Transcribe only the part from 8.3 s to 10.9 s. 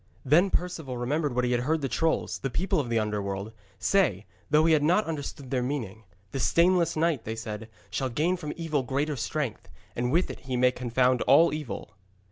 from evil greater strength, and with it he may